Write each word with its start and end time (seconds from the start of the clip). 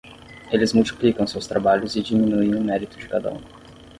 Eles 0.51 0.73
multiplicam 0.73 1.27
seus 1.27 1.45
trabalhos 1.45 1.95
e 1.95 2.01
diminuem 2.01 2.55
o 2.55 2.63
mérito 2.63 2.97
de 2.97 3.07
cada 3.07 3.31
um. 3.31 3.39